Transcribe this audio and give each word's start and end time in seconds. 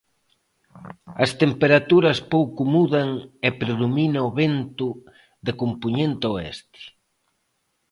As 1.23 1.31
temperaturas 1.41 2.17
pouco 2.33 2.61
mudan 2.75 3.09
e 3.47 3.49
predomina 3.61 4.19
o 4.27 4.29
vento 4.41 4.87
de 5.45 5.51
compoñente 5.61 6.25
oeste. 6.35 6.81